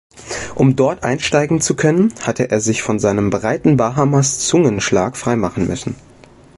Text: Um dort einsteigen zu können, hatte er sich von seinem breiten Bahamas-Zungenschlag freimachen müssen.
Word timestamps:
Um 0.55 0.75
dort 0.75 1.03
einsteigen 1.03 1.61
zu 1.61 1.75
können, 1.75 2.11
hatte 2.23 2.49
er 2.49 2.59
sich 2.59 2.81
von 2.81 2.97
seinem 2.97 3.29
breiten 3.29 3.77
Bahamas-Zungenschlag 3.77 5.15
freimachen 5.15 5.67
müssen. 5.67 5.93